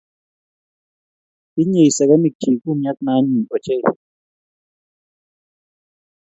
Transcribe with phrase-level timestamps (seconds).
[1.53, 3.83] Tinyei sekemik chik kumiat ne anyiny ochei